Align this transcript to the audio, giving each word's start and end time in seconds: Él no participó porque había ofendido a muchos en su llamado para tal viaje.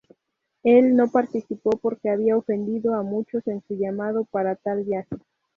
Él 0.63 0.95
no 0.95 1.11
participó 1.11 1.69
porque 1.79 2.09
había 2.09 2.35
ofendido 2.35 2.95
a 2.95 3.03
muchos 3.03 3.45
en 3.45 3.61
su 3.67 3.75
llamado 3.75 4.25
para 4.25 4.55
tal 4.55 4.83
viaje. 4.83 5.15